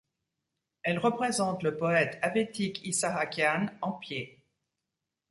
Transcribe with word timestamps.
Elle 0.81 0.97
représente 0.97 1.61
le 1.61 1.77
poète 1.77 2.17
Avetik 2.23 2.83
Issahakian 2.87 3.67
en 3.83 3.91
pied. 3.91 4.43